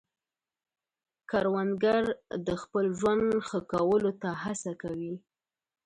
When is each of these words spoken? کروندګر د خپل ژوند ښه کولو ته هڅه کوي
کروندګر 1.29 2.03
د 2.47 2.49
خپل 2.61 2.85
ژوند 2.99 3.25
ښه 3.47 3.59
کولو 3.71 4.11
ته 4.21 4.29
هڅه 4.43 4.71
کوي 4.81 5.15